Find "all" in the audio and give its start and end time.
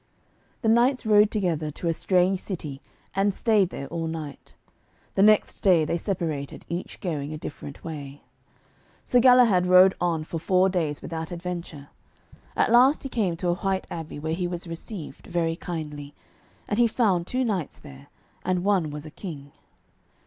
3.89-4.07